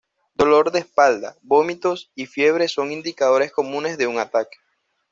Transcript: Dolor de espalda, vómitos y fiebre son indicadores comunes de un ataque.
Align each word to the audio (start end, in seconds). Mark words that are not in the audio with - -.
Dolor 0.33 0.71
de 0.71 0.79
espalda, 0.79 1.37
vómitos 1.43 2.11
y 2.15 2.25
fiebre 2.25 2.67
son 2.67 2.91
indicadores 2.91 3.51
comunes 3.51 3.99
de 3.99 4.07
un 4.07 4.17
ataque. 4.17 4.57